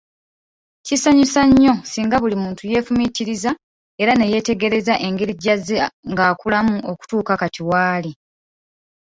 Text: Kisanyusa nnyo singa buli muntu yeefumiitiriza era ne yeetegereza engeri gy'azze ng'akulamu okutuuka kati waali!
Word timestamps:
Kisanyusa 0.85 1.41
nnyo 1.47 1.73
singa 1.91 2.17
buli 2.21 2.35
muntu 2.43 2.61
yeefumiitiriza 2.71 3.51
era 4.01 4.11
ne 4.15 4.25
yeetegereza 4.31 4.93
engeri 5.07 5.33
gy'azze 5.43 5.77
ng'akulamu 6.11 6.75
okutuuka 6.91 7.33
kati 7.41 7.61
waali! 7.69 8.11